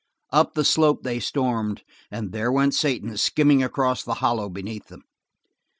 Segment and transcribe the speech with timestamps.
[0.33, 5.03] Up the slope they stormed and there went Satan skimming across the hollow beneath them.